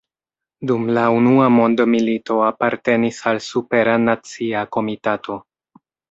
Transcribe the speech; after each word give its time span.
Dum 0.69 0.85
la 0.97 1.01
unua 1.15 1.49
mondmilito 1.57 2.37
apartenis 2.45 3.19
al 3.31 3.41
Supera 3.49 3.93
Nacia 4.07 4.63
Komitato. 4.79 5.37